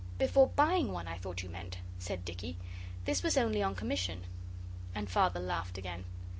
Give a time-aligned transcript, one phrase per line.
[0.17, 2.57] 'Before buying one I thought you meant,' said Dicky.
[3.05, 4.23] 'This was only on commission.'
[4.95, 6.05] And Father laughed again.